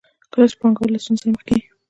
کله 0.31 0.45
چې 0.51 0.55
پانګوال 0.59 0.89
له 0.91 0.99
ستونزو 1.03 1.21
سره 1.21 1.31
مخ 1.33 1.41
کېږي 1.47 1.65